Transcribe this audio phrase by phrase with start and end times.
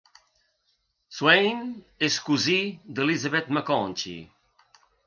[1.17, 1.69] Swayne
[2.09, 2.59] es cosí
[2.97, 4.19] d'Elizabeth Maconchy.